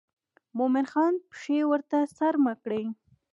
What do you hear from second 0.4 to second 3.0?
مومن خان پښې ورته څرمه کړې.